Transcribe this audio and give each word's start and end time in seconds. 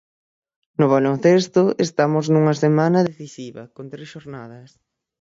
No 0.79 0.85
baloncesto 0.93 1.61
estamos 1.87 2.25
nunha 2.27 2.55
semana 2.63 3.05
decisiva, 3.09 3.63
con 3.75 3.85
tres 3.93 4.07
xornadas. 4.13 4.69